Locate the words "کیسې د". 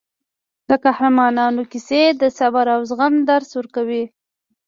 1.71-2.23